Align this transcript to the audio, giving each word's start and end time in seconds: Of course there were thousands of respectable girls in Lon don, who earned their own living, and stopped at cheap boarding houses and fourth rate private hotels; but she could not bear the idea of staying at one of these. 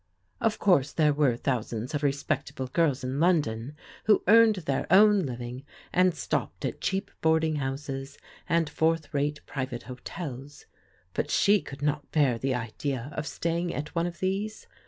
Of 0.39 0.57
course 0.57 0.91
there 0.93 1.13
were 1.13 1.37
thousands 1.37 1.93
of 1.93 2.01
respectable 2.01 2.65
girls 2.65 3.03
in 3.03 3.19
Lon 3.19 3.41
don, 3.41 3.75
who 4.05 4.23
earned 4.27 4.55
their 4.55 4.91
own 4.91 5.27
living, 5.27 5.63
and 5.93 6.15
stopped 6.15 6.65
at 6.65 6.81
cheap 6.81 7.11
boarding 7.21 7.57
houses 7.57 8.17
and 8.49 8.67
fourth 8.67 9.13
rate 9.13 9.41
private 9.45 9.83
hotels; 9.83 10.65
but 11.13 11.29
she 11.29 11.61
could 11.61 11.83
not 11.83 12.11
bear 12.11 12.39
the 12.39 12.55
idea 12.55 13.11
of 13.15 13.27
staying 13.27 13.75
at 13.75 13.93
one 13.93 14.07
of 14.07 14.17
these. 14.21 14.65